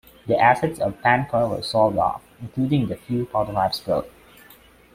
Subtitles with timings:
[0.25, 4.07] The assets of Pancor were sold off, including the few prototypes built.